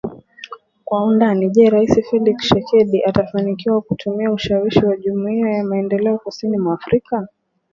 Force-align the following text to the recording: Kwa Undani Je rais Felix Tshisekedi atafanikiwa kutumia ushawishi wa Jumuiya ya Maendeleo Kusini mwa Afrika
Kwa 0.85 0.97
Undani 1.09 1.49
Je 1.55 1.69
rais 1.69 1.93
Felix 2.09 2.37
Tshisekedi 2.39 3.03
atafanikiwa 3.03 3.81
kutumia 3.81 4.31
ushawishi 4.31 4.85
wa 4.85 4.97
Jumuiya 4.97 5.49
ya 5.57 5.63
Maendeleo 5.63 6.17
Kusini 6.17 6.57
mwa 6.57 6.73
Afrika 6.73 7.27